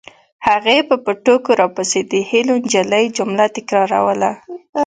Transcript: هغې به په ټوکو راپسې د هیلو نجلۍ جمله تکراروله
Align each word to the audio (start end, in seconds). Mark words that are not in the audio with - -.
هغې 0.47 0.77
به 0.87 0.95
په 1.05 1.11
ټوکو 1.23 1.51
راپسې 1.61 1.99
د 2.11 2.13
هیلو 2.29 2.53
نجلۍ 2.63 3.05
جمله 3.17 3.45
تکراروله 3.55 4.31